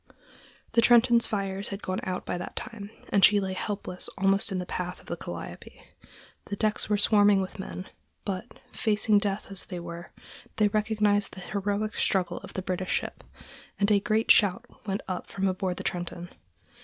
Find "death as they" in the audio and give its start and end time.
9.19-9.79